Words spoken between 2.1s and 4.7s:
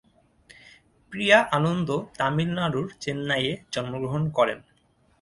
তামিলনাড়ুর চেন্নাইয়ে জন্মগ্রহণ করেন।